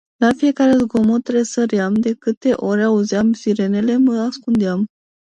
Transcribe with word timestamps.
La 0.23 0.29
fiecare 0.37 0.73
zgomot 0.77 1.23
tresăream, 1.23 1.93
de 1.93 2.13
câte 2.13 2.51
ori 2.55 2.83
auzeam 2.83 3.33
sirene 3.33 3.97
mă 3.97 4.17
ascundeam. 4.19 4.85